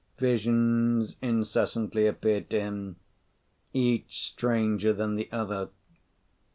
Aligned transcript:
Visions 0.17 1.15
incessantly 1.21 2.07
appeared 2.07 2.49
to 2.49 2.59
him, 2.59 2.95
each 3.71 4.29
stranger 4.31 4.91
than 4.91 5.15
the 5.15 5.31
other. 5.31 5.69